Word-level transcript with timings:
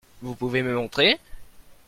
Vous 0.23 0.33
pouvez 0.33 0.63
me 0.63 0.73
montrer? 0.73 1.19